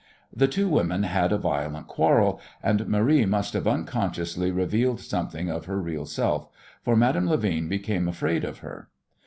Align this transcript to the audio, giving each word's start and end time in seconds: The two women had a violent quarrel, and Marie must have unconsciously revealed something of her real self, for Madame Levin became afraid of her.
The 0.35 0.47
two 0.47 0.67
women 0.67 1.03
had 1.03 1.31
a 1.31 1.37
violent 1.37 1.85
quarrel, 1.85 2.41
and 2.63 2.87
Marie 2.87 3.27
must 3.27 3.53
have 3.53 3.67
unconsciously 3.67 4.49
revealed 4.49 4.99
something 4.99 5.47
of 5.51 5.65
her 5.65 5.79
real 5.79 6.07
self, 6.07 6.47
for 6.83 6.95
Madame 6.95 7.27
Levin 7.27 7.67
became 7.67 8.07
afraid 8.07 8.43
of 8.43 8.57
her. 8.65 8.89